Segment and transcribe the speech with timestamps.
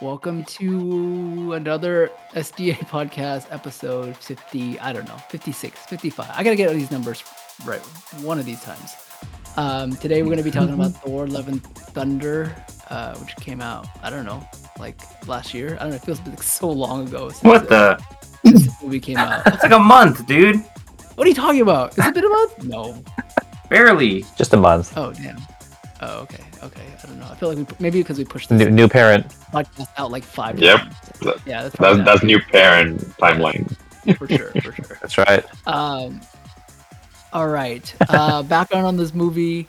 [0.00, 6.30] Welcome to another SDA podcast episode 50, I don't know, 56, 55.
[6.32, 7.22] I got to get all these numbers
[7.66, 7.80] right
[8.22, 8.96] one of these times.
[9.56, 12.54] Um, today we're going to be talking about Thor Love and Thunder,
[12.88, 14.42] uh, which came out, I don't know,
[14.78, 15.74] like last year.
[15.78, 17.28] I don't know, it feels like so long ago.
[17.28, 18.02] Since What the?
[18.44, 19.46] this movie came out.
[19.46, 20.56] It's like a month, dude.
[21.16, 21.98] What are you talking about?
[21.98, 22.64] Is it been a month?
[22.64, 23.04] No.
[23.68, 24.24] Barely.
[24.36, 24.94] Just a month.
[24.96, 25.36] Oh, damn.
[26.02, 26.42] Oh, okay.
[26.62, 26.82] Okay.
[27.02, 27.28] I don't know.
[27.30, 29.26] I feel like we, maybe because we pushed this New, new parent.
[29.52, 30.78] podcast out like five Yep.
[30.80, 30.94] times.
[31.46, 33.76] Yeah, that's, That's that's new parent timeline.
[34.18, 34.50] for sure.
[34.62, 34.98] For sure.
[35.02, 35.44] That's right.
[35.66, 36.20] Um,
[37.34, 37.94] all right.
[38.08, 39.66] Uh, background on this movie.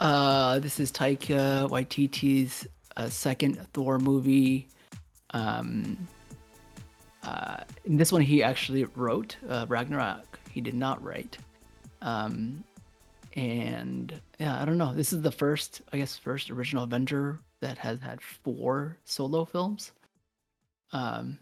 [0.00, 2.66] Uh, this is Taika Waititi's
[2.98, 4.68] uh, second Thor movie.
[5.30, 6.06] Um,
[7.22, 10.38] uh, in this one, he actually wrote uh, Ragnarok.
[10.50, 11.38] He did not write.
[12.02, 12.62] Um,
[13.34, 14.94] and yeah, I don't know.
[14.94, 19.92] This is the first, I guess, first original Avenger that has had four solo films.
[20.92, 21.38] Um,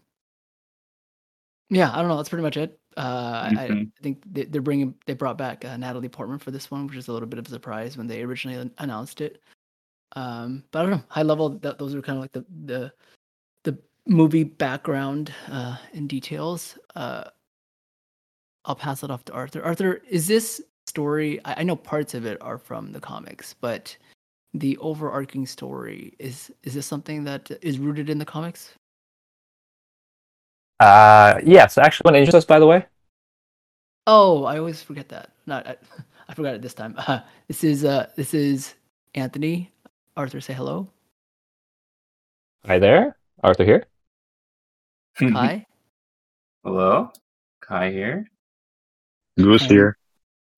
[1.69, 2.17] yeah, I don't know.
[2.17, 2.79] That's pretty much it.
[2.97, 3.91] Uh, I, I Mhm.
[4.01, 7.07] think they, they're bringing they brought back uh, Natalie Portman for this one, which is
[7.07, 9.41] a little bit of a surprise when they originally announced it.
[10.15, 11.03] Um, but I don't know.
[11.09, 12.93] High level, that those are kind of like the the
[13.63, 13.77] the
[14.07, 16.77] movie background uh, and details.
[16.95, 17.23] Uh,
[18.65, 19.63] I'll pass it off to Arthur.
[19.63, 20.61] Arthur, is this
[20.97, 21.39] story?
[21.43, 23.95] I, I know parts of it are from the comics, but
[24.53, 28.73] the overarching story is is this something that is rooted in the comics?
[30.79, 32.85] Uh, yes, actually, want to introduce us, by the way?
[34.05, 35.31] Oh, I always forget that.
[35.47, 35.75] Not I,
[36.29, 36.93] I forgot it this time.
[36.97, 38.75] Uh, this is uh this is
[39.15, 39.71] Anthony.
[40.15, 40.87] Arthur, say hello.
[42.67, 43.17] Hi there.
[43.43, 43.85] Arthur here.
[45.19, 45.65] Hi.
[46.63, 47.11] Hello.
[47.61, 48.29] Kai here.
[49.37, 49.97] Goose And- here.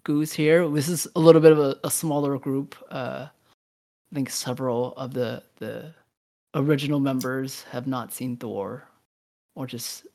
[0.05, 0.69] Goose here.
[0.69, 2.75] This is a little bit of a, a smaller group.
[2.89, 5.93] Uh, I think several of the the
[6.53, 8.87] original members have not seen Thor,
[9.55, 10.07] or just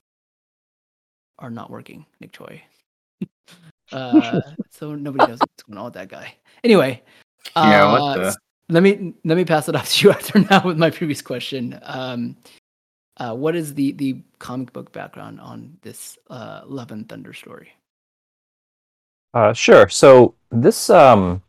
[1.38, 2.06] are not working.
[2.20, 2.62] Nick Choi.
[3.92, 6.34] uh, so nobody knows what's going on with that guy.
[6.64, 7.02] Anyway.
[7.56, 8.36] Yeah, uh, the?
[8.68, 11.78] let me let me pass it off to you after now with my previous question.
[11.82, 12.36] Um,
[13.16, 17.72] uh, what is the the comic book background on this uh, Love and Thunder story?
[19.32, 19.88] Uh, sure.
[19.88, 21.42] So this um,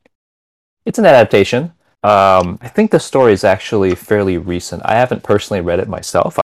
[0.85, 1.73] it's an adaptation.
[2.03, 4.81] Um, I think the story is actually fairly recent.
[4.85, 6.39] I haven't personally read it myself.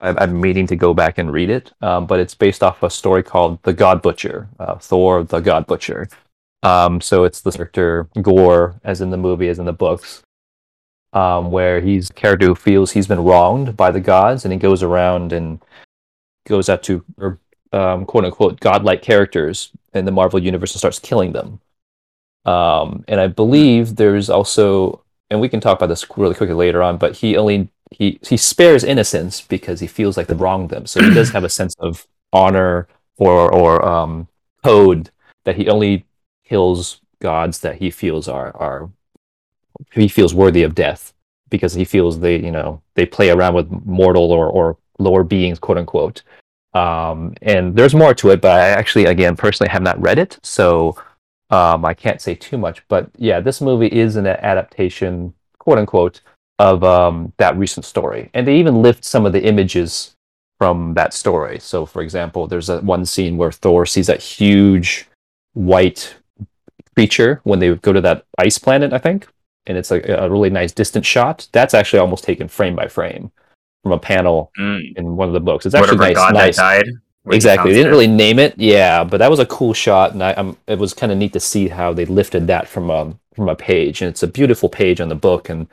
[0.00, 2.90] I, I'm meaning to go back and read it, um, but it's based off a
[2.90, 6.08] story called The God Butcher, uh, Thor the God Butcher.
[6.62, 10.22] Um, so it's the character Gore, as in the movie, as in the books,
[11.12, 14.82] um, where he's character who feels he's been wronged by the gods, and he goes
[14.82, 15.60] around and
[16.46, 17.38] goes out to, or
[17.72, 21.60] um, quote unquote, godlike characters in the Marvel universe and starts killing them.
[22.44, 26.82] Um, and I believe there's also, and we can talk about this really quickly later
[26.82, 30.86] on, but he only he he spares innocence because he feels like they wronged them.
[30.86, 32.88] So he does have a sense of honor
[33.18, 34.28] or or um,
[34.64, 35.10] code
[35.44, 36.06] that he only
[36.44, 38.90] kills gods that he feels are are
[39.92, 41.12] he feels worthy of death
[41.50, 45.58] because he feels they you know they play around with mortal or or lower beings
[45.58, 46.22] quote unquote
[46.74, 50.38] um, and there's more to it but i actually again personally have not read it
[50.42, 50.96] so
[51.50, 52.82] um, i can't say too much.
[52.88, 56.20] But yeah this movie is an adaptation quote unquote
[56.58, 58.28] of um, that recent story.
[58.34, 60.14] And they even lift some of the images
[60.58, 61.58] from that story.
[61.58, 65.08] So for example there's a one scene where thor sees that huge
[65.54, 66.16] white
[66.94, 69.26] creature when they go to that ice planet i think
[69.66, 71.46] and it's like a really nice distant shot.
[71.52, 73.30] That's actually almost taken frame by frame
[73.82, 74.96] from a panel Mm.
[74.96, 75.66] in one of the books.
[75.66, 76.14] It's actually Whatever nice.
[76.16, 76.56] god nice.
[76.56, 76.92] that died.
[77.32, 77.72] Exactly.
[77.72, 80.56] They didn't really name it, yeah, but that was a cool shot, and I, um,
[80.66, 83.54] it was kind of neat to see how they lifted that from a from a
[83.54, 85.66] page, and it's a beautiful page on the book, and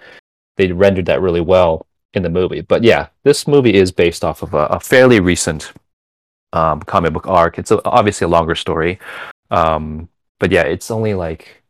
[0.57, 2.61] they rendered that really well in the movie.
[2.61, 5.71] But yeah, this movie is based off of a, a fairly recent
[6.53, 7.57] um, comic book arc.
[7.57, 8.99] It's a, obviously a longer story,
[9.49, 11.63] um, but yeah, it's only like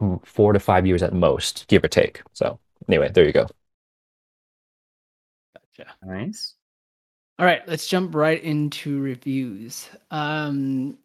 [0.00, 2.22] mm, four to five years at most, give or take.
[2.34, 2.58] So
[2.88, 3.46] anyway, there you go.
[5.76, 5.90] Gotcha.
[6.04, 6.54] Nice.
[7.38, 9.88] All right, let's jump right into reviews.
[10.10, 10.98] Um,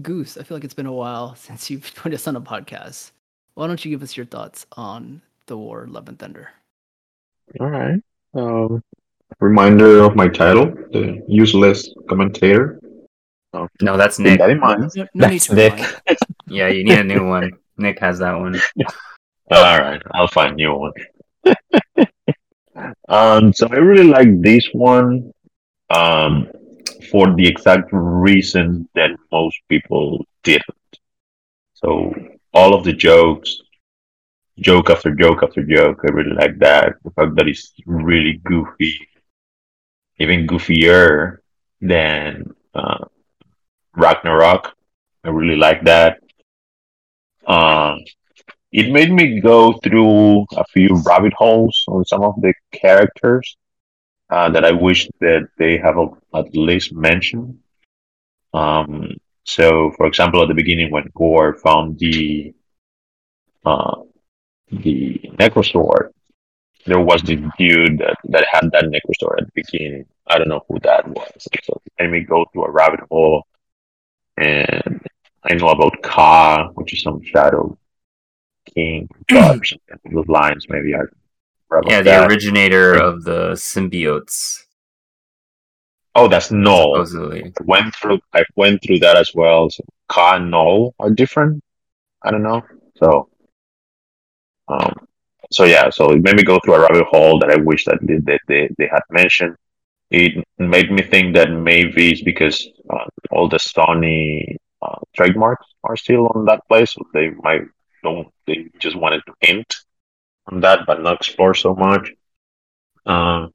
[0.00, 3.10] Goose, I feel like it's been a while since you've joined us on a podcast.
[3.54, 6.50] Why don't you give us your thoughts on Thor: Love and Thunder?
[7.60, 8.00] All right.
[8.34, 8.82] Um,
[9.40, 12.78] reminder of my title, the useless commentator.
[13.54, 14.38] Oh, No, that's Nick.
[14.40, 14.90] that in mind.
[14.94, 15.72] No, no need That's to Nick.
[15.72, 15.96] remind.
[16.48, 17.50] Yeah, you need a new one.
[17.78, 18.60] Nick has that one.
[19.50, 20.92] All right, I'll find new one.
[23.08, 25.32] Um, so I really like this one,
[25.90, 26.48] um,
[27.10, 30.64] for the exact reason that most people didn't.
[31.74, 32.12] So
[32.52, 33.62] all of the jokes,
[34.58, 36.00] joke after joke after joke.
[36.04, 36.94] I really like that.
[37.04, 39.08] The fact that it's really goofy,
[40.18, 41.38] even goofier
[41.80, 43.04] than uh,
[43.94, 44.74] Ragnarok.
[45.24, 46.20] I really like that.
[47.46, 47.96] Uh,
[48.72, 53.56] it made me go through a few rabbit holes on some of the characters
[54.30, 55.96] uh, that I wish that they have
[56.34, 57.58] at least mentioned.
[58.52, 62.54] Um, so, for example, at the beginning when Gore found the
[63.64, 64.02] uh,
[64.70, 66.10] the Necrosword,
[66.86, 70.06] there was the dude that, that had that Necrosword at the beginning.
[70.26, 71.48] I don't know who that was.
[71.64, 73.44] So let me go through a rabbit hole,
[74.36, 75.00] and
[75.44, 77.78] I know about Ka, which is some shadow
[78.74, 79.78] king something.
[80.12, 81.00] Those lines, maybe I.
[81.86, 82.30] Yeah, the that.
[82.30, 84.62] originator of the symbiotes.
[86.14, 86.94] Oh, that's Knull.
[86.94, 87.44] Supposedly.
[87.44, 88.20] I went through.
[88.32, 89.68] I went through that as well.
[89.68, 91.62] So Ka and Knull are different.
[92.22, 92.62] I don't know.
[92.96, 93.28] So,
[94.68, 94.94] um,
[95.52, 95.90] so yeah.
[95.90, 98.38] So it made me go through a rabbit hole that I wish that they they,
[98.48, 99.56] they, they had mentioned.
[100.10, 105.96] It made me think that maybe it's because uh, all the Sony uh, trademarks are
[105.96, 106.92] still on that place.
[106.92, 107.62] So they might
[108.06, 108.28] don't.
[108.46, 109.70] They just wanted to hint
[110.48, 112.04] on that, but not explore so much.
[113.14, 113.52] Um,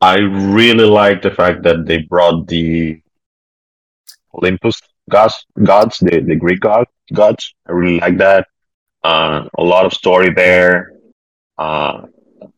[0.00, 0.16] I
[0.56, 3.00] really like the fact that they brought the
[4.34, 7.54] Olympus gods, gods, the, the Greek god, gods.
[7.66, 8.48] I really like that.
[9.02, 10.92] Uh, a lot of story there.
[11.56, 12.06] Uh,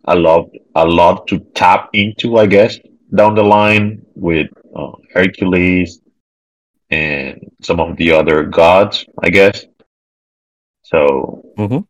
[0.05, 2.79] I love a lot to tap into, I guess,
[3.15, 6.01] down the line with uh, Hercules
[6.91, 9.67] and some of the other gods, I guess.
[10.91, 11.87] So Mhm.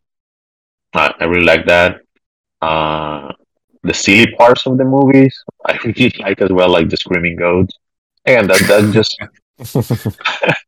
[0.94, 2.00] I, I really like that.
[2.60, 3.32] Uh,
[3.82, 5.34] the silly parts of the movies,
[5.66, 7.74] I really like as well, like the screaming goats.
[8.26, 9.14] And that that's just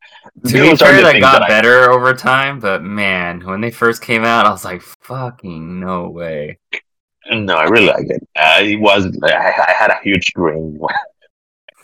[0.45, 3.61] To be those are fair, that things got I- better over time, but man, when
[3.61, 6.59] they first came out, I was like, fucking no way.
[7.31, 8.23] No, I really like it.
[8.37, 9.33] Uh, it was I,
[9.69, 10.79] I had a huge grin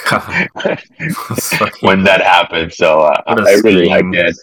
[0.08, 4.04] God, when, it was fucking- when that happened, so uh, What a I really like
[4.14, 4.36] it.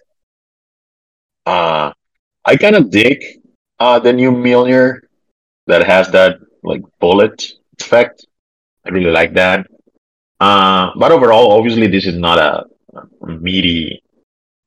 [1.45, 1.92] Uh,
[2.45, 3.24] I kind of dig
[3.80, 5.01] uh, the new Mjolnir
[5.68, 8.25] that has that like bullet effect.
[8.86, 9.68] I really like that.
[10.40, 14.04] Uh, but overall, obviously, this is not a, a meaty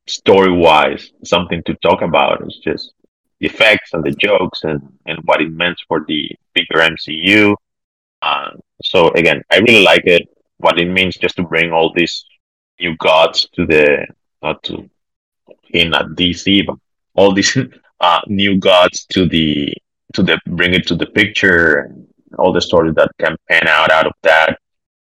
[0.07, 2.43] story-wise something to talk about.
[2.43, 2.93] It's just
[3.41, 7.55] the effects and the jokes and, and what it meant for the bigger MCU.
[8.23, 8.51] Uh,
[8.83, 10.29] so again, I really like it.
[10.59, 12.25] What it means just to bring all these
[12.81, 14.07] new gods to the
[14.43, 14.89] not to
[15.71, 16.77] in at DC, but
[17.15, 17.57] all these
[18.01, 19.73] uh, new gods to the
[20.15, 22.07] to the bring it to the picture and
[22.39, 24.59] all the stories that can pan out out of that.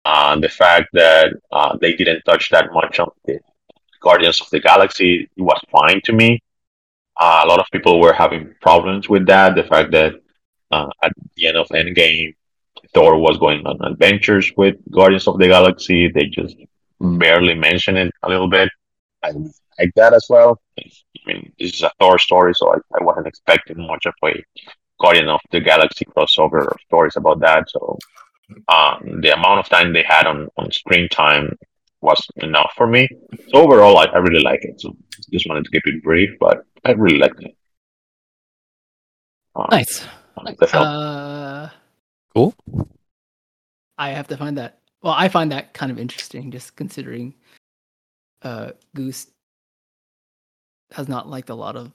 [0.05, 3.39] Uh, the fact that uh, they didn't touch that much on the
[3.99, 6.41] Guardians of the Galaxy was fine to me.
[7.19, 9.55] Uh, a lot of people were having problems with that.
[9.55, 10.13] The fact that
[10.71, 12.35] uh, at the end of Endgame,
[12.93, 16.07] Thor was going on adventures with Guardians of the Galaxy.
[16.09, 16.55] They just
[17.01, 18.69] barely mention it a little bit.
[19.23, 19.31] I
[19.79, 20.61] like that as well.
[20.79, 20.83] I
[21.25, 24.43] mean, this is a Thor story, so I, I wasn't expecting much of a
[24.99, 27.69] Guardian of the Galaxy crossover or stories about that.
[27.69, 27.97] So
[28.69, 31.57] um, the amount of time they had on, on screen time
[32.01, 33.07] was enough for me.
[33.49, 34.79] So overall, I, I really like it.
[34.79, 34.95] So
[35.31, 37.55] just wanted to keep it brief, but I really liked it.
[39.55, 40.05] Um, Nice.
[40.59, 40.83] the film.
[40.83, 41.69] Uh,
[42.33, 42.53] Cool.
[43.97, 44.77] I have to find that.
[45.01, 47.33] Well, I find that kind of interesting, just considering
[48.47, 49.27] uh, Goose
[50.91, 51.91] has not liked a lot of.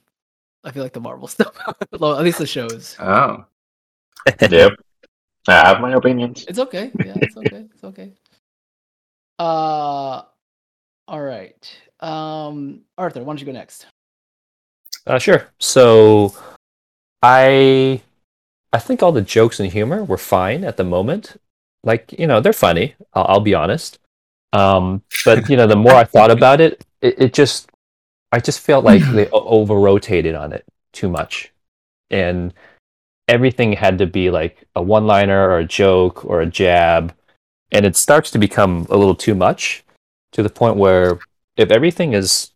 [0.65, 1.57] I feel like the Marvel stuff,
[1.99, 2.97] Well, at least the shows.
[3.01, 3.45] Oh.
[4.51, 4.73] yep.
[5.49, 6.45] I have my opinions.
[6.47, 6.93] It's okay.
[7.05, 7.65] Yeah, it's okay.
[7.75, 8.13] it's okay.
[9.39, 10.23] Uh,
[11.09, 11.77] all right.
[11.99, 13.87] Um, Arthur, why don't you go next?
[15.05, 15.49] Uh, sure.
[15.59, 16.33] So,
[17.23, 18.01] I,
[18.73, 21.41] I think all the jokes and humor were fine at the moment.
[21.83, 22.95] Like you know, they're funny.
[23.15, 23.99] I'll, I'll be honest.
[24.53, 27.71] Um, but you know, the more I thought about it, it, it just,
[28.31, 31.53] I just felt like they over rotated on it too much,
[32.11, 32.53] and
[33.29, 37.15] everything had to be like a one-liner or a joke or a jab,
[37.71, 39.85] and it starts to become a little too much,
[40.33, 41.19] to the point where
[41.57, 42.51] if everything is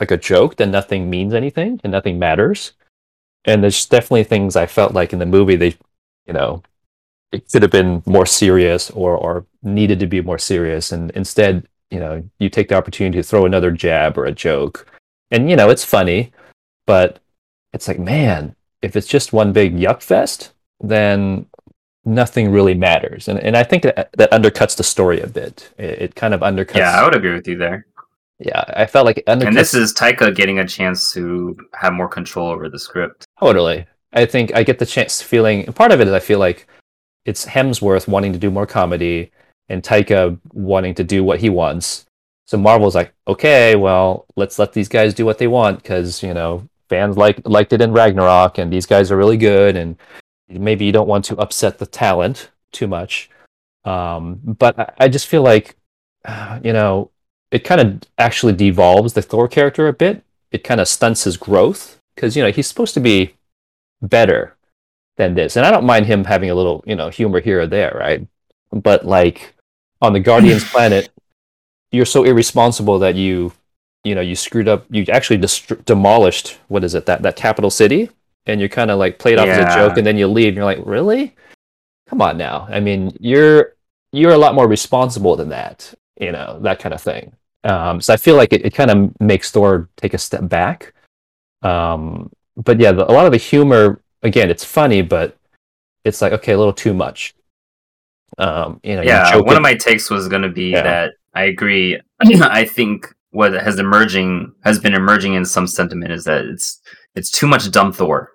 [0.00, 2.72] like a joke, then nothing means anything and nothing matters.
[3.44, 5.76] And there's definitely things I felt like in the movie they,
[6.26, 6.62] you know,
[7.32, 11.66] it could have been more serious or or needed to be more serious, and instead,
[11.90, 14.86] you know, you take the opportunity to throw another jab or a joke,
[15.30, 16.32] and you know, it's funny,
[16.86, 17.18] but
[17.72, 21.46] it's like, man, if it's just one big yuck fest, then
[22.04, 25.70] nothing really matters, and and I think that that undercuts the story a bit.
[25.78, 26.76] It, it kind of undercuts.
[26.76, 27.86] Yeah, I would agree with you there.
[28.38, 29.48] yeah, I felt like it undercuts.
[29.48, 33.26] And this is Taika getting a chance to have more control over the script.
[33.38, 33.86] Totally.
[34.12, 35.64] I think I get the chance feeling.
[35.72, 36.66] Part of it is I feel like
[37.24, 39.30] it's Hemsworth wanting to do more comedy
[39.68, 42.06] and Taika wanting to do what he wants.
[42.46, 46.32] So Marvel's like, okay, well, let's let these guys do what they want because you
[46.32, 49.96] know fans like liked it in Ragnarok, and these guys are really good, and
[50.48, 53.30] maybe you don't want to upset the talent too much.
[53.84, 55.76] Um, but I, I just feel like,
[56.24, 57.10] uh, you know,
[57.50, 60.22] it kind of actually devolves the Thor character a bit.
[60.50, 63.34] It kind of stunts his growth because you know he's supposed to be
[64.00, 64.56] better
[65.18, 67.66] than this, and I don't mind him having a little you know humor here or
[67.66, 68.26] there, right?
[68.72, 69.54] But like
[70.00, 71.10] on the Guardians planet,
[71.92, 73.52] you're so irresponsible that you
[74.04, 74.86] you know you screwed up.
[74.90, 78.10] You actually dest- demolished what is it that that capital city,
[78.46, 80.56] and you're kind of like played off as a joke, and then you leave, and
[80.56, 81.34] you're like, really?
[82.08, 82.66] Come on now.
[82.70, 83.74] I mean, you're
[84.12, 85.92] you're a lot more responsible than that.
[86.18, 87.32] You know that kind of thing.
[87.64, 90.94] Um, so I feel like it, it kind of makes Thor take a step back.
[91.62, 95.36] Um, but yeah, the, a lot of the humor, again, it's funny, but
[96.04, 97.34] it's like okay, a little too much.
[98.36, 100.82] Um, you know, yeah one of my takes was going to be Yeah.
[100.82, 106.24] that i agree i think what has emerging has been emerging in some sentiment is
[106.24, 106.80] that it's
[107.16, 108.30] it's too much dumb thor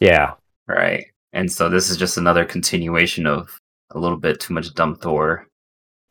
[0.00, 0.34] yeah,
[0.66, 3.48] right and so this is just another continuation of
[3.92, 5.46] a little bit too much dumb thor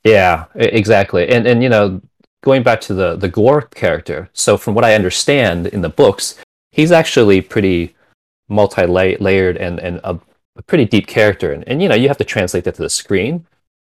[0.03, 1.27] Yeah, exactly.
[1.29, 2.01] And and you know,
[2.43, 4.29] going back to the the Gore character.
[4.33, 6.39] So from what I understand in the books,
[6.71, 7.93] he's actually pretty
[8.51, 10.19] multi-layered and and a,
[10.55, 11.51] a pretty deep character.
[11.51, 13.45] And, and you know, you have to translate that to the screen,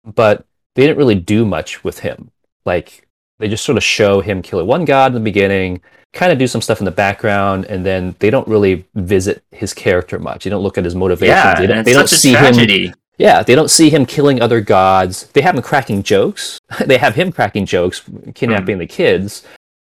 [0.05, 2.31] but they didn't really do much with him.
[2.65, 5.81] Like they just sort of show him killing one god in the beginning,
[6.13, 9.73] kind of do some stuff in the background, and then they don't really visit his
[9.73, 10.45] character much.
[10.45, 11.37] They don't look at his motivations.
[11.37, 14.63] yeah they don't, it's they don't see him yeah, they don't see him killing other
[14.63, 15.27] gods.
[15.35, 16.59] They have him cracking jokes.
[16.87, 18.03] they have him cracking jokes,
[18.35, 19.45] kidnapping the kids.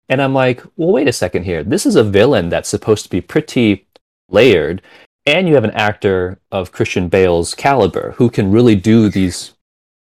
[0.09, 1.63] And I'm like, well, wait a second here.
[1.63, 3.85] This is a villain that's supposed to be pretty
[4.31, 4.81] layered.
[5.25, 9.53] And you have an actor of Christian Bale's caliber who can really do these,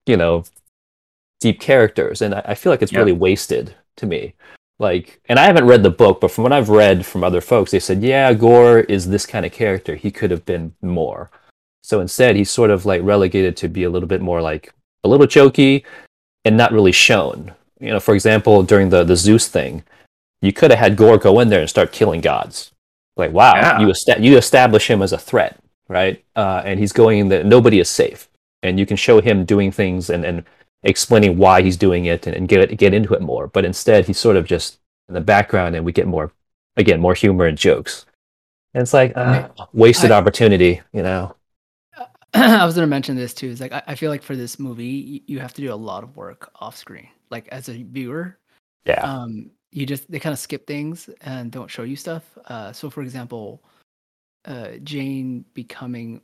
[0.06, 0.44] you know,
[1.40, 2.22] deep characters.
[2.22, 3.00] And I, I feel like it's Yeah.
[3.00, 4.34] really wasted to me.
[4.78, 7.70] Like, and I haven't read the book, but from what I've read from other folks,
[7.70, 9.94] they said, yeah, Gore is this kind of character.
[9.94, 11.30] He could have been more.
[11.82, 14.72] So instead, he's sort of like relegated to be a little bit more like
[15.04, 15.84] a little choky
[16.46, 17.52] and not really shown.
[17.78, 19.82] You know, for example, during the the Zeus thing,
[20.40, 22.72] you could have had Gore go in there and start killing gods.
[23.16, 23.80] Like, wow, Yeah.
[23.80, 26.24] you esta- you establish him as a threat, right?
[26.36, 28.28] Uh, and he's going that nobody is safe,
[28.62, 30.44] and you can show him doing things and, and
[30.82, 33.46] explaining why he's doing it and, and get get into it more.
[33.46, 36.32] But instead, he's sort of just in the background, and we get more
[36.76, 38.06] again more humor and jokes.
[38.74, 41.34] And it's like uh, wasted I- opportunity, you know.
[42.34, 43.48] I was gonna mention this too.
[43.48, 45.74] Is like I, I feel like for this movie, y- you have to do a
[45.74, 47.08] lot of work off screen.
[47.28, 48.38] Like as a viewer,
[48.86, 49.00] Yeah.
[49.02, 52.24] um, you just they kind of skip things and don't show you stuff.
[52.46, 53.62] Uh, so for example,
[54.46, 56.20] uh, Jane becoming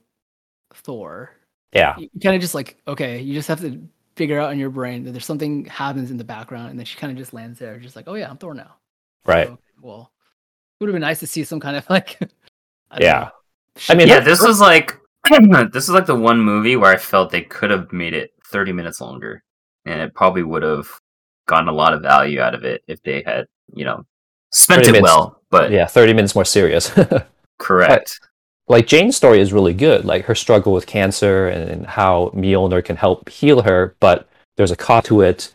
[0.74, 1.30] Thor,
[1.72, 1.96] Yeah.
[1.98, 3.80] you kind of just like okay, you just have to
[4.16, 6.96] figure out in your brain that there's something happens in the background, and then she
[6.98, 8.74] kind of just lands there, just like oh yeah, I'm Thor now.
[9.24, 9.46] Right.
[9.48, 10.10] So, well,
[10.80, 12.18] it would have been nice to see some kind of like.
[12.90, 13.20] I Yeah.
[13.20, 13.30] know,
[13.90, 14.98] I mean, yeah her- this her- was like
[15.72, 18.72] this is like the one movie where i felt they could have made it 30
[18.72, 19.42] minutes longer
[19.84, 20.88] and it probably would have
[21.46, 24.04] gotten a lot of value out of it if they had you know
[24.52, 25.02] spent it minutes.
[25.02, 26.92] well but yeah, 30 minutes more serious.
[27.58, 28.20] correct
[28.68, 32.84] like Jane's story is really good, like her struggle with cancer and, and how Mjolnir
[32.84, 35.52] can help heal her, but there's a cost to it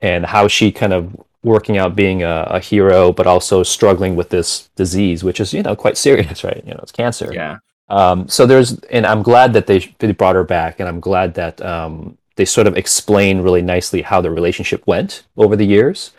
[0.00, 4.30] and how she kind of working out being a, a hero, but also struggling with
[4.30, 6.62] this disease, which is, you know, quite serious, right?
[6.66, 7.30] You know, it's cancer.
[7.32, 11.00] yeah Um, so there's, and I'm glad that they, they brought her back, and I'm
[11.00, 15.66] glad that um, they sort of explain really nicely how the relationship went over the
[15.66, 16.12] years.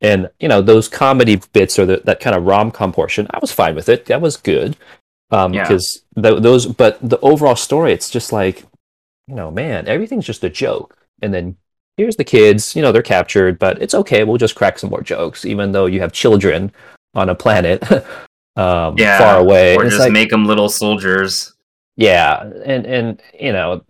[0.00, 3.38] And you know, those comedy bits or the, that kind of rom com portion, I
[3.38, 4.06] was fine with it.
[4.06, 4.76] That was good.
[5.30, 5.62] Um, Yeah.
[5.62, 8.64] because th- those, but the overall story, it's just like,
[9.28, 10.96] you know, man, everything's just a joke.
[11.22, 11.56] And then
[11.96, 14.24] here's the kids, you know, they're captured, but it's okay.
[14.24, 16.72] We'll just crack some more jokes, even though you have children
[17.14, 17.82] on a planet
[18.56, 19.76] um, yeah far away.
[19.76, 21.54] or just like- make them little soldiers
[21.96, 23.84] yeah, and and you know,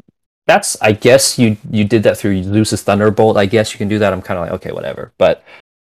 [0.47, 3.37] that's I guess you you did that through Zeus's Thunderbolt.
[3.37, 4.13] I guess you can do that.
[4.13, 5.13] I'm kind of like okay, whatever.
[5.19, 5.45] But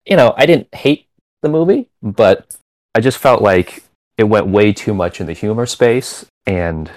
[0.05, 1.07] you know, I didn't hate
[1.41, 2.57] the movie, but
[2.95, 3.83] I just felt like
[4.17, 6.91] it went way too much in the humor space, and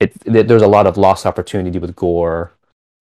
[0.00, 2.52] it, it there's a lot of lost opportunity with gore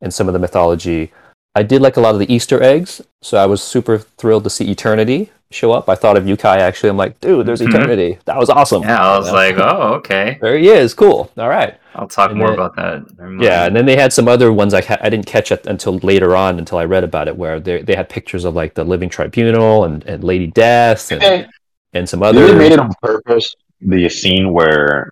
[0.02, 1.12] and some of the mythology.
[1.56, 4.50] I did like a lot of the Easter eggs, so I was super thrilled to
[4.50, 5.88] see Eternity show up.
[5.90, 6.90] I thought of Yukai actually.
[6.90, 7.70] I'm like, dude, there's Mhm.
[7.70, 8.20] Eternity.
[8.26, 8.82] That was awesome.
[8.84, 10.94] yeah i was You like oh okay there he is.
[10.94, 11.32] Cool.
[11.38, 11.76] All right.
[11.96, 13.04] i'll talk And more then- about that
[13.40, 15.98] Yeah, and then they had some other ones I ca- I didn't catch it until
[16.00, 18.84] later on until I read about it where they they had pictures of like the
[18.84, 21.46] Living Tribunal and, and Lady Death and, They,
[21.94, 22.48] and some other.
[22.48, 25.12] they made it on purpose the scene where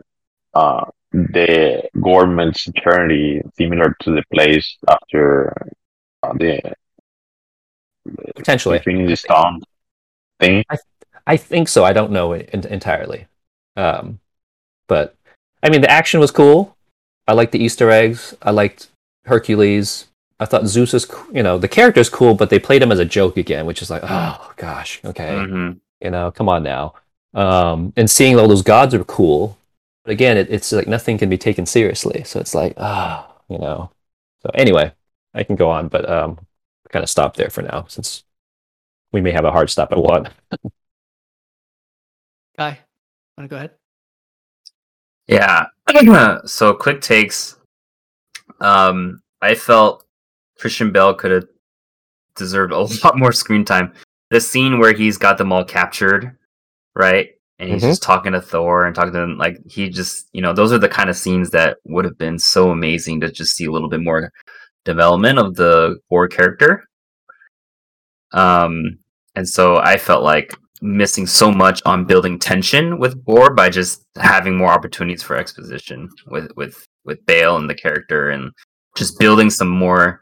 [0.54, 5.54] uh, the government's eternity, similar to the place after
[6.24, 6.62] uh, the
[8.36, 9.62] Potentially, Infinity Stone
[10.42, 10.64] thing.
[11.28, 11.84] I think so.
[11.86, 13.28] I don't know it en- entirely,
[13.78, 14.20] um,
[14.88, 15.16] but
[15.64, 16.76] I mean, the action was cool.
[17.28, 18.36] I liked the Easter eggs.
[18.42, 18.90] I liked
[19.26, 20.08] Hercules.
[20.40, 23.06] I thought Zeus is, you know, the character's cool, but they played him as a
[23.06, 25.80] joke again, which is like, oh gosh, okay, Mhm.
[26.02, 26.96] you know, come on now.
[27.36, 29.58] Um, and seeing all those gods are cool,
[30.04, 32.24] but again, it, it's like nothing can be taken seriously.
[32.24, 33.92] So it's like, ah, you know.
[34.42, 34.92] So anyway,
[35.36, 36.40] I can go on, but um,
[36.90, 38.24] kind of stop there for now since
[39.12, 40.30] we may have a hard stop at one.
[42.58, 42.80] Guy,
[43.38, 43.72] want to go ahead?
[45.28, 45.66] Yeah.
[46.46, 47.58] so quick takes.
[48.60, 50.06] Um, I felt
[50.60, 51.48] Christian Bale could have
[52.36, 53.94] deserved a lot more screen time.
[54.30, 56.38] The scene where he's got them all captured,
[56.96, 57.30] right?
[57.60, 57.90] And he's Mhm.
[57.90, 60.80] just talking to Thor and talking to them like he just, you know, those are
[60.80, 63.90] the kind of scenes that would have been so amazing to just see a little
[63.90, 64.32] bit more
[64.84, 66.86] development of the Thor character.
[68.32, 69.00] Um,
[69.36, 74.04] and so I felt like missing so much on building tension with Gore by just
[74.18, 78.52] having more opportunities for exposition with with with Bale and the character and
[78.96, 80.20] just building some more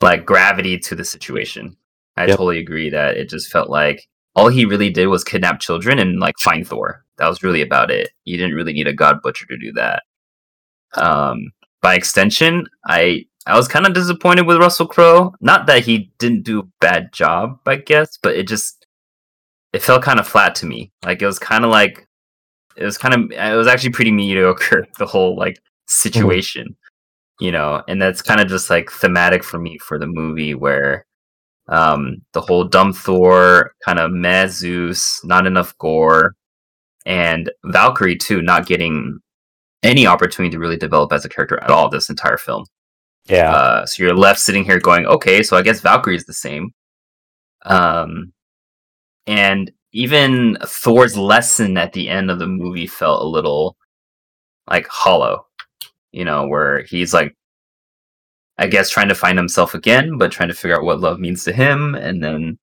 [0.00, 1.76] like gravity to the situation.
[2.16, 2.30] I Yep.
[2.36, 4.06] totally agree that it just felt like
[4.36, 7.04] all he really did was kidnap children and like find Thor.
[7.18, 8.10] That was really about it.
[8.24, 10.02] You didn't really need a god butcher to do that.
[10.94, 11.50] Um,
[11.82, 15.34] by extension, I I was kind of disappointed with Russell Crowe.
[15.40, 18.86] Not that he didn't do a bad job, I guess, but it just
[19.72, 20.92] it felt kind of flat to me.
[21.04, 22.06] Like it was kind of like
[22.76, 26.76] it was kind of it was actually pretty mediocre the whole like situation,
[27.40, 27.82] you know.
[27.88, 31.06] And that's kind of just like thematic for me for the movie where
[31.68, 36.34] um the whole dumb Thor kind of meh Zeus, not enough gore,
[37.06, 39.18] and Valkyrie too, not getting
[39.82, 42.64] any opportunity to really develop as a character at all this entire film.
[43.26, 43.54] Yeah.
[43.54, 46.72] Uh, so you're left sitting here going, okay, so I guess Valkyrie is the same.
[47.64, 48.32] Um,
[49.26, 53.76] and even Thor's lesson at the end of the movie felt a little
[54.68, 55.46] like hollow,
[56.12, 57.34] you know, where he's like,
[58.58, 61.44] I guess trying to find himself again, but trying to figure out what love means
[61.44, 61.94] to him.
[61.94, 62.58] And then,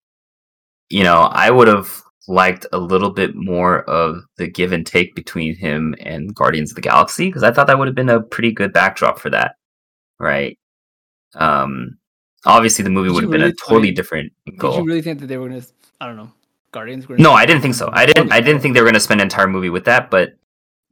[0.89, 5.15] you know, I would have liked a little bit more of the give and take
[5.15, 8.21] between him and Guardians of the Galaxy because I thought that would have been a
[8.21, 9.55] pretty good backdrop for that,
[10.19, 10.57] right?
[11.35, 11.97] Um,
[12.45, 14.71] obviously the movie would have been really- a totally different goal.
[14.71, 15.63] Did you really think that they were gonna?
[15.99, 16.31] I don't know.
[16.71, 17.17] Guardians were.
[17.17, 17.89] No, I didn't think so.
[17.91, 18.31] I didn't.
[18.31, 20.09] I didn't think they were going to spend an entire movie with that.
[20.09, 20.33] But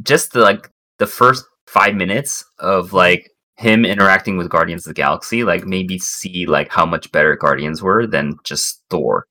[0.03, 5.01] just the like the first five minutes of like him interacting with Guardians of the
[5.01, 9.25] Galaxy, like maybe see like how much better Guardians were than just Thor.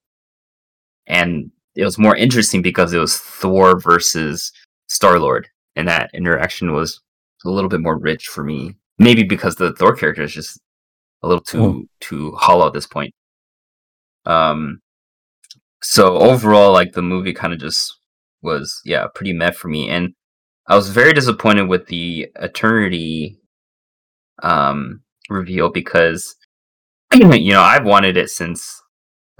[1.06, 4.52] And it was more interesting because it was Thor versus
[4.88, 7.00] Star Lord, and that interaction was
[7.44, 8.74] a little bit more rich for me.
[8.98, 10.60] Maybe because the Thor character is just
[11.22, 13.14] a little too too hollow at this point.
[14.26, 14.80] Um,
[15.82, 17.98] so overall like the movie kind of just
[18.42, 20.14] was yeah pretty meh for me and
[20.68, 23.36] i was very disappointed with the eternity
[24.42, 26.36] um reveal because
[27.14, 28.82] you know i've wanted it since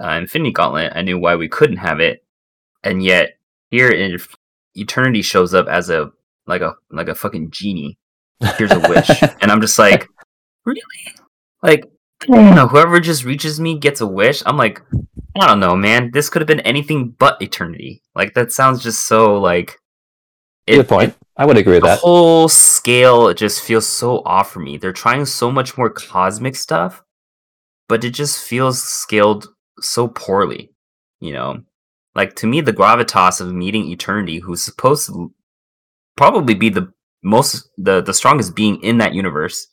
[0.01, 0.93] uh, infinity gauntlet.
[0.95, 2.23] I knew why we couldn't have it
[2.83, 3.37] and yet
[3.69, 4.17] here in
[4.75, 6.11] eternity shows up as a
[6.47, 7.97] like a like a fucking genie.
[8.57, 9.09] Here's a wish
[9.41, 10.07] and i'm just like
[10.65, 10.81] really
[11.63, 11.85] like
[12.23, 14.81] I don't know, whoever just reaches me gets a wish i'm like
[15.39, 16.11] I don't know, man.
[16.11, 18.01] This could have been anything but eternity.
[18.15, 19.77] Like that sounds just so like.
[20.67, 21.15] Good point.
[21.37, 21.99] I would agree with The that.
[21.99, 24.77] whole scale just feels so off for me.
[24.77, 27.03] They're trying so much more cosmic stuff,
[27.87, 29.47] but it just feels scaled
[29.79, 30.71] so poorly.
[31.21, 31.61] You know,
[32.15, 35.33] like to me, the gravitas of meeting eternity, who's supposed to
[36.17, 36.91] probably be the
[37.23, 39.67] most the the strongest being in that universe,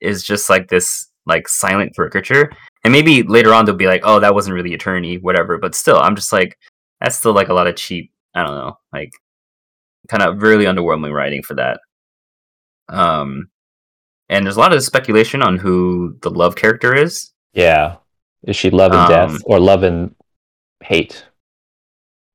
[0.00, 2.50] is just like this like silent caricature
[2.84, 5.98] and maybe later on they'll be like oh that wasn't really eternity whatever but still
[5.98, 6.56] i'm just like
[7.00, 9.12] that's still like a lot of cheap i don't know like
[10.08, 11.80] kind of really underwhelming writing for that
[12.88, 13.48] um
[14.30, 17.96] and there's a lot of speculation on who the love character is Yeah.
[18.44, 20.14] Is she love and death Um, or love and
[20.84, 21.24] hate?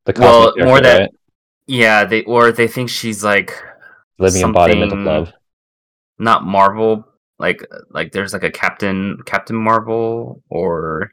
[0.05, 1.09] The Well, more that- right?
[1.67, 3.53] yeah they or they think she's like
[4.19, 5.31] living embodiment of love.
[6.19, 7.07] not marvel
[7.43, 11.11] like like there's like a captain captain marvel or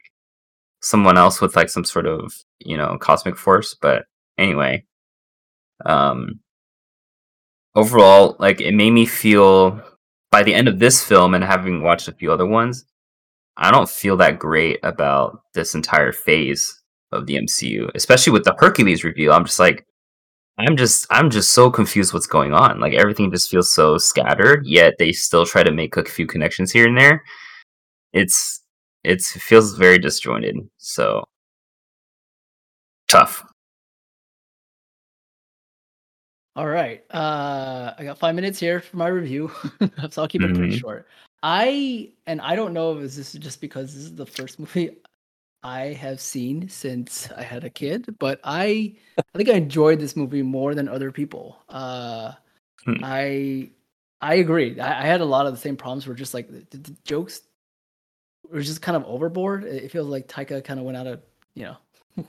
[0.81, 4.05] someone else with like some sort of you know cosmic force but
[4.39, 4.83] anyway
[5.85, 6.39] um
[7.75, 9.83] overall like it made me feel
[10.31, 12.85] by the end of this film and having watched a few other ones
[13.57, 18.55] i don't feel that great about this entire phase of the mcu especially with the
[18.57, 19.33] hercules reveal.
[19.33, 19.85] I'm just like
[20.67, 22.81] I'm just I'm just so confused what's going on.
[22.81, 26.71] Like everything just feels so scattered, yet they still try to make a few connections
[26.73, 27.23] here and there.
[28.13, 28.61] It's
[29.05, 30.57] it's it feels very disjointed.
[30.79, 31.25] So
[33.09, 33.45] tough.
[36.57, 37.05] All right.
[37.11, 39.51] Uh, I got five minutes here for my review,
[40.11, 40.81] so I'll keep it pretty Mhm.
[40.81, 41.07] short.
[41.43, 44.99] I and I don't know if this is just because this is the first movie
[45.63, 50.17] I have seen since I had a kid, but I I think I enjoyed this
[50.17, 51.59] movie more than other people.
[51.69, 52.33] Uh,
[52.87, 52.95] Hmm.
[53.05, 53.71] I
[54.23, 54.81] I agree.
[54.81, 56.07] I, I had a lot of the same problems.
[56.07, 57.43] Where just like the, the jokes
[58.51, 59.65] were just kind of overboard.
[59.65, 61.21] It it feels like Taika kind of went out of
[61.55, 61.77] you know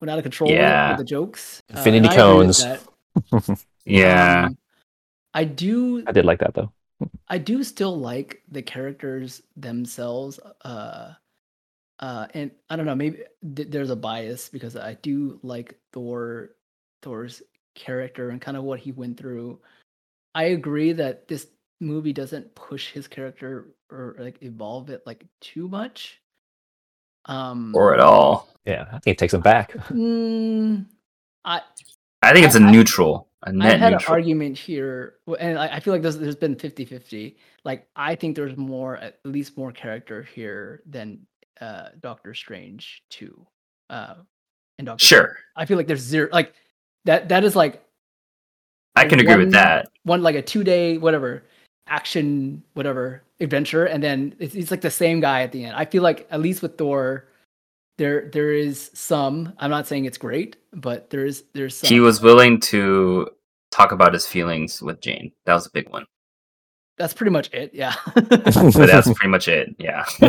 [0.00, 0.90] went out of control with- Yeah.
[0.90, 1.62] with the jokes.
[1.72, 2.58] Uh, Infinity and I agree with
[3.32, 3.64] cones.
[3.86, 4.44] Yeah.
[4.48, 4.58] Um,
[5.32, 6.70] I do I did like that though.
[7.28, 10.38] I do still like the characters themselves.
[10.62, 11.14] Uh
[12.00, 13.18] uh and I don't know, maybe
[13.56, 16.50] th- there's a bias because I do like Thor
[17.02, 17.42] Thor's
[17.74, 19.60] character and kind of what he went through.
[20.34, 21.48] I agree that this
[21.80, 26.20] movie doesn't push his character or like evolve it like too much.
[27.26, 28.48] Um or at all.
[28.66, 29.72] Yeah, I think it takes him back.
[29.90, 30.84] mm,
[31.44, 31.60] I
[32.22, 35.58] I think it's a I- I- neutral, a I net had an argument here, and
[35.58, 37.36] I, I feel like there's, there's been 50 50.
[37.64, 41.26] Like, I think there's more, at least more character here than
[41.60, 43.46] uh, Doctor Strange 2.
[43.90, 44.14] Uh,
[44.78, 46.54] and Doctor Sure, I feel like there's zero, like,
[47.04, 47.84] that that is like
[48.96, 49.88] I can agree with that.
[50.04, 51.44] one, like a two day, whatever,
[51.86, 53.84] action, whatever, adventure.
[53.84, 55.76] And then it's, it's like the same guy at the end.
[55.76, 57.28] I feel like, at least with Thor,
[57.96, 62.00] there there is some i'm not saying it's great but there is there's some He
[62.00, 63.28] was willing to
[63.74, 65.32] talk about his feelings with Jane.
[65.46, 66.06] That was a big one.
[66.96, 69.74] That's pretty much it yeah But that's pretty much it.
[69.78, 70.04] Yeah.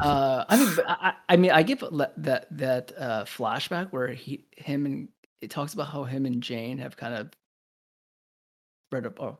[0.00, 4.44] uh i mean I, I I mean i give that that uh flashback where he
[4.56, 5.08] him and
[5.40, 7.30] it talks about how him and jane have kind of
[8.88, 9.38] spread up or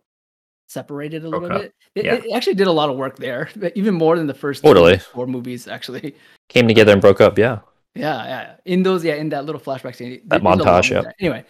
[0.68, 1.62] separated a little Broke up.
[1.62, 2.14] bit it, Yeah.
[2.14, 4.68] it actually did a lot of work there but even more than the first two
[4.68, 4.98] Totally.
[4.98, 6.14] Thor movies actually
[6.48, 7.38] Came together and broke up.
[7.38, 7.60] Yeah.
[7.94, 10.58] yeah yeah in those yeah in that little flashback scene That did- did a lot
[10.84, 11.10] montage, yeah.
[11.20, 11.44] anyway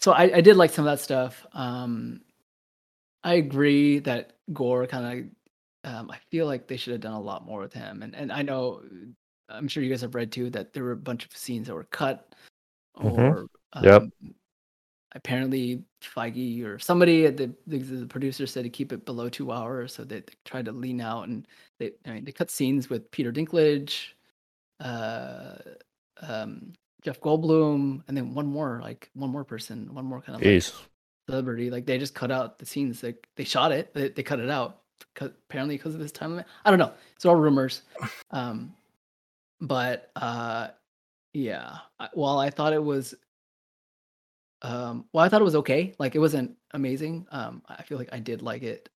[0.00, 2.20] so I, I did like some of that stuff um
[3.28, 5.06] i agree that gore kind
[5.84, 8.14] of um, i feel like they should have done a lot more with him and
[8.14, 8.82] and i know
[9.48, 11.74] i'm sure you guys have read too that there were a bunch of scenes that
[11.74, 12.34] were cut
[12.98, 13.18] Mhm.
[13.18, 13.46] or
[13.82, 14.02] Yep.
[14.02, 14.12] um,
[15.12, 19.50] apparently feige or somebody at the, the the producer said to keep it below two
[19.52, 21.46] hours so they, they tried to lean out and
[21.78, 24.08] they I mean, they cut scenes with peter dinklage
[24.80, 25.56] uh
[26.20, 30.42] um jeff goldblum and then one more like one more person one more kind of
[30.42, 30.64] like,
[31.28, 31.70] Celebrity.
[31.70, 33.02] Like they just cut out the scenes.
[33.02, 34.80] Like they shot it, they, they cut it out.
[35.14, 36.46] 'cause- apparently because of this time limit.
[36.64, 36.92] I don't know.
[37.14, 37.82] It's all rumors.
[38.30, 38.74] Um,
[39.60, 40.68] but uh,
[41.32, 41.78] yeah.
[41.98, 43.14] I, while I thought it was,
[44.62, 45.94] um, well, I thought it was okay.
[45.98, 47.26] Like it wasn't amazing.
[47.30, 48.88] Um, I feel like I did like it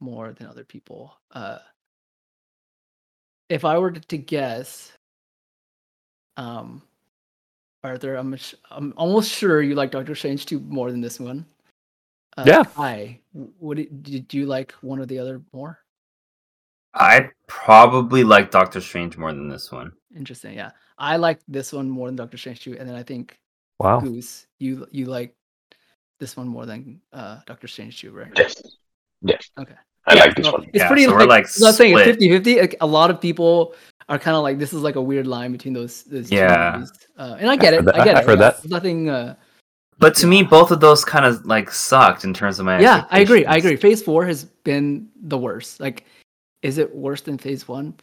[0.00, 1.14] more than other people.
[1.32, 1.58] Uh,
[3.48, 4.92] if I were to guess,
[6.36, 6.82] um,
[7.84, 11.44] Arthur, I'm sh- I'm almost sure you like Doctor Strange 2 more than this one.
[12.36, 12.62] Uh, Yeah.
[12.76, 13.20] Hi.
[13.32, 15.78] What did, did you like one or the other more?
[16.94, 19.92] I probably like Doctor Strange more than this one.
[20.16, 20.54] Interesting.
[20.54, 23.38] Yeah, I like this one more than Doctor Strange too, and then I think
[23.78, 24.00] Wow.
[24.00, 25.34] Goose, you you like
[26.18, 28.32] this one more than uh Doctor Strange too, right?
[28.36, 28.60] Yes.
[29.22, 29.50] Yes.
[29.58, 29.74] Okay.
[30.06, 30.64] I Yeah, like this no, one.
[30.64, 32.14] It's Yeah, pretty so we're, like, like, I'm not saying it's split.
[32.16, 32.60] 50 50.
[32.60, 33.74] Like, a lot of people
[34.08, 36.72] are kind of like this is like a weird line between those those two Yeah.
[36.74, 36.92] movies.
[37.16, 37.84] Uh, and I get I've it.
[37.84, 38.26] heard I that- get I've it.
[38.26, 38.50] heard yeah.
[38.50, 38.68] that.
[38.68, 39.36] Nothing uh
[40.00, 42.80] But to me, both of those kind of like sucked in terms of my.
[42.80, 43.44] yeah, I agree.
[43.46, 43.76] I agree.
[43.76, 45.78] Phase four has been the worst.
[45.78, 46.06] Like,
[46.62, 47.94] is it worse than phase one?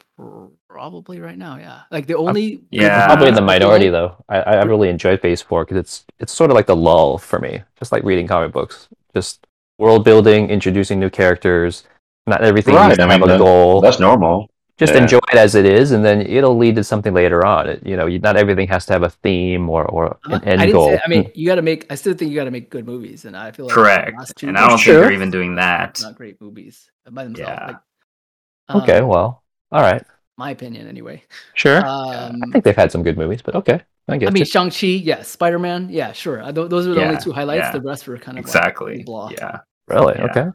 [0.70, 1.58] Probably right now.
[1.58, 1.82] Yeah.
[1.92, 3.08] Like the only Yeah.
[3.08, 4.16] Probably in the minority though.
[4.30, 7.40] I, I really enjoyed Phase Four because it's it's sort of like the lull for
[7.40, 8.88] me, just like reading comic books.
[9.16, 9.46] Just
[9.80, 11.84] world building, introducing new characters.
[12.28, 13.82] Not everything Right, needs to I have a that- goal.
[13.82, 14.50] That's normal.
[14.78, 15.02] Just yeah.
[15.02, 17.68] enjoy it as it is, and then it'll lead to something later on.
[17.68, 20.44] It, you know, you, not everything has to have a theme or, or Uh, an
[20.44, 20.90] end I didn't goal.
[20.90, 21.00] say.
[21.04, 21.86] I mean, you got to make.
[21.92, 24.18] I still think you got to make good movies, and I feel like the Correct.
[24.20, 25.02] last two And I don't movies think Sure.
[25.02, 26.00] they're even doing that.
[26.02, 27.50] not great movies by themselves.
[27.50, 27.66] Yeah.
[27.68, 30.04] Like, okay, um, well, all right,
[30.38, 31.24] my opinion anyway.
[31.56, 31.84] sure.
[31.86, 34.46] Um, I think they've had some good movies, but okay, I get I mean, you.
[34.46, 36.42] Shang Chi, yeah, Spider Man, yeah, sure.
[36.44, 37.66] Uh, tho- those are the only two highlights.
[37.66, 37.72] yeah.
[37.72, 39.04] The rest were kind of like, Exactly.
[39.04, 39.30] blah.
[39.32, 39.60] Yeah.
[39.88, 40.16] Really?
[40.18, 40.26] yeah.
[40.26, 40.48] Okay.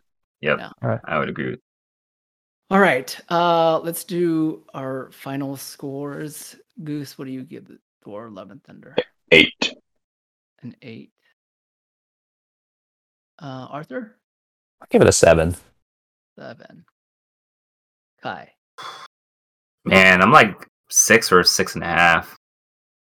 [0.43, 0.59] Yep.
[0.59, 0.71] Yeah.
[0.83, 1.01] Alright.
[1.05, 1.61] I would agree with.
[2.73, 6.57] All right, uh, let's do our final scores.
[6.83, 7.71] Goose, what do you give
[8.03, 8.97] Thor: Love and Thunder?
[9.31, 9.75] Eight.
[10.63, 11.13] An eight.
[13.39, 14.17] Uh, Arthur,
[14.81, 15.55] I'll give it a seven.
[16.39, 16.87] seven.
[18.23, 18.51] Kai,
[19.85, 22.39] Man, I'm like six or six and a half.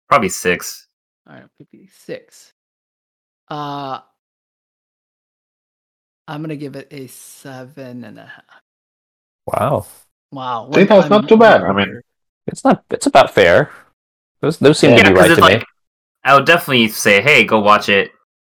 [0.09, 0.89] Probably six.
[1.29, 2.51] all right, fifty-six.
[3.47, 3.99] Uh,
[6.27, 8.64] I'm gonna give it a seven and a half.
[9.45, 9.85] Wow,
[10.31, 10.69] Wow.
[10.73, 11.63] See, that's one-time not too bad.
[11.63, 12.01] I mean-
[12.47, 12.83] it's not.
[12.91, 13.71] It's about fair.
[14.41, 15.53] Those those seem Yeah, to be because right it's to me.
[15.55, 15.65] like
[16.23, 18.11] I would definitely say, hey, go watch it.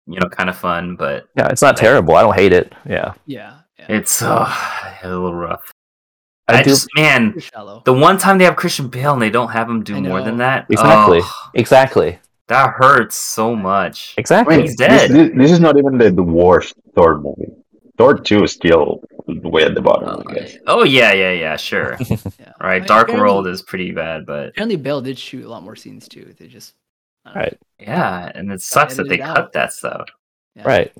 [0.07, 2.15] You know, kind of fun, but Yeah, it's not terrible.
[2.15, 2.73] I don't hate it.
[2.87, 3.85] Yeah, yeah, yeah.
[3.89, 4.47] it's uh,
[5.03, 5.71] a little rough.
[6.47, 7.33] I I, do just man,
[7.85, 10.37] the one time they have Christian Bale and they don't have him do more than
[10.37, 14.13] that, exactly, oh, exactly, that hurts so much.
[14.15, 14.57] I exactly.
[14.57, 15.11] mean, He's this, dead.
[15.11, 17.51] this, this is not even the, the worst Thor movie.
[17.97, 20.57] Thor 2 is still way at the bottom, I guess.
[20.67, 21.97] Oh yeah, yeah, yeah, sure.
[22.09, 22.17] Yeah.
[22.59, 25.63] I Right, mean, Dark World is pretty bad, but Apparently, Bale did shoot a lot
[25.63, 26.33] more scenes too.
[26.38, 26.73] They just.
[27.25, 27.41] I don't know.
[27.41, 29.53] Right, yeah, and it sucks that edited they it cut out.
[29.53, 30.07] that stuff.
[30.55, 30.63] Yeah.
[30.67, 30.93] right.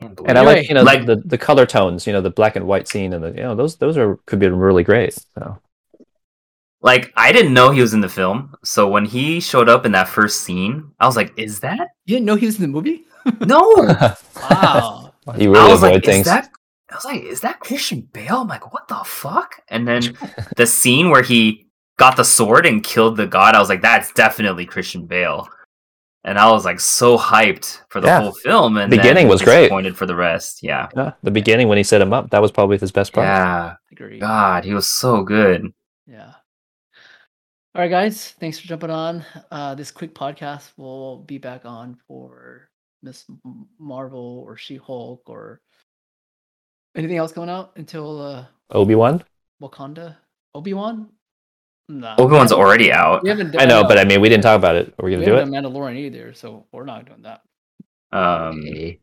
[0.00, 2.06] Can't And I like you know Like- the the color tones.
[2.06, 4.38] You know the black and white scene and the you know those those are could
[4.38, 5.12] be really great.
[5.34, 5.58] So
[6.82, 9.92] like I didn't know he was in the film, so when he showed up in
[9.92, 12.68] that first scene, I was like, "Is that You didn't know he was in the
[12.68, 13.04] movie?
[13.44, 13.60] no?"
[14.50, 15.12] Wow.
[15.38, 16.26] you I really was avoid like, things.
[16.26, 16.50] "Is that?"
[16.90, 20.16] I was like, "Is that Christian Bale?" I'm like, "What the fuck?" And then
[20.56, 21.66] the scene where he
[21.98, 25.48] got the sword and killed the god, I was like, "That's definitely Christian Bale."
[26.24, 28.20] And I was like so hyped for the Yeah.
[28.20, 29.62] whole film, and Beginning then was great.
[29.62, 32.52] Disappointed for the rest, yeah, Yeah, the beginning when he set him up, that was
[32.52, 33.26] probably his best part.
[33.26, 33.76] yeah.
[33.90, 34.18] Agree.
[34.18, 35.72] God, he was so good.
[36.06, 36.32] Yeah.
[37.74, 38.32] All right, guys.
[38.40, 39.24] Thanks for jumping on.
[39.50, 42.68] Uh, this quick podcast will be back on for
[43.02, 43.24] Miss
[43.78, 45.60] Marvel or She Hulk or
[46.94, 49.22] anything else coming out until uh, Obi Wan.
[49.62, 50.16] Wakanda.
[50.54, 51.08] Obi Wan.
[51.88, 52.14] No.
[52.18, 53.22] Obi Wan's already out.
[53.22, 53.60] We haven't.
[53.60, 54.94] I know, but I mean, we didn't talk about it.
[54.98, 55.46] Are we we gonna do it?
[55.48, 57.42] Mandalorian either, so we're not doing that.
[58.12, 59.00] Um, Okay.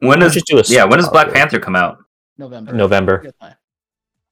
[0.00, 0.84] when does do yeah?
[0.84, 1.98] When does Black Panther come out?
[2.38, 2.72] November.
[2.72, 3.24] November.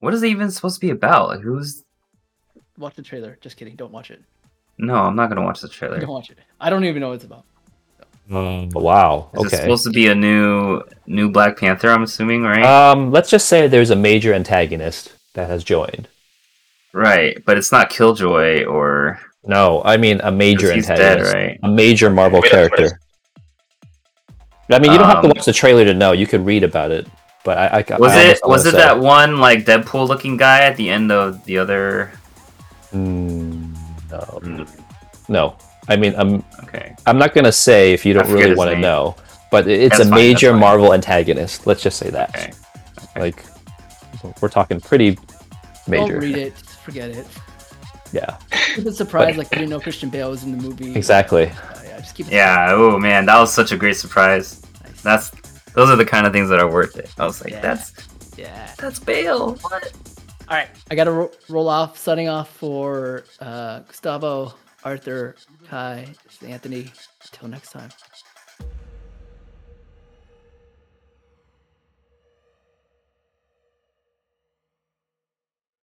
[0.01, 1.29] What is it even supposed to be about?
[1.29, 1.85] Like, who's?
[2.79, 3.39] Watch the trailer.
[3.41, 3.75] Just kidding.
[3.77, 4.23] Don't watch it.
[4.79, 5.99] No, I'm not gonna watch the trailer.
[5.99, 6.39] Don't watch it.
[6.61, 7.45] I don't even know what it's about.
[8.31, 9.31] Mm, wow.
[9.33, 9.57] Is it Okay.
[9.57, 11.91] supposed to be a new new Black Panther?
[11.91, 12.65] I'm assuming, right?
[12.65, 16.09] Um, let's just say there's a major antagonist that has joined.
[16.93, 21.61] right, but it's not Killjoy or No, I mean a major he's dead, antagonist, right?
[21.63, 23.01] a major Marvel Wait, character.
[24.71, 26.13] I mean, you don't have to Um, watch the trailer to know.
[26.13, 27.07] You could read about it.
[27.45, 28.79] But I, I Was I it was it say.
[28.79, 32.11] that one like Deadpool looking guy at the end of the other?
[32.93, 33.73] Mm,
[34.11, 34.69] no, Mm,
[35.29, 35.57] no.
[35.89, 39.17] I mean, I'm Okay, I'm not gonna say if you don't really want to know.
[39.51, 40.55] But it's That's a fine, major.
[40.57, 41.67] Marvel antagonist.
[41.67, 42.31] Let's just say that.
[42.31, 42.53] okay.
[43.19, 43.45] Like,
[44.43, 45.19] we're talking pretty
[45.87, 46.15] major.
[46.15, 46.57] Don't read it.
[46.59, 47.27] Forget it.
[48.13, 48.37] Yeah,
[48.75, 50.95] Keep it surprised, like you didn't know Christian Bale was in the movie.
[50.95, 51.47] exactly.
[51.47, 52.69] Uh, yeah, just keep it Yeah.
[52.71, 54.49] Oh man, that was such a great surprise.
[54.59, 55.03] surprised.
[55.05, 55.31] That's
[55.75, 57.11] those are the kind of things that are worth it.
[57.19, 57.61] I was like, Yeah.
[57.61, 57.93] that's
[58.37, 58.73] yeah.
[58.79, 59.55] that's Bale.
[59.57, 59.93] What?
[60.49, 61.99] All right, I gotta ro- roll off.
[61.99, 65.35] Signing off for uh, Gustavo, Arthur,
[65.69, 66.07] Kai,
[66.47, 66.93] Anthony.
[67.33, 67.91] Until next time.